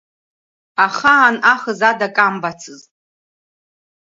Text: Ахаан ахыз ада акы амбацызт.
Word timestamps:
Ахаан 0.85 1.35
ахыз 1.53 1.79
ада 1.89 2.07
акы 2.11 2.21
амбацызт. 2.27 2.89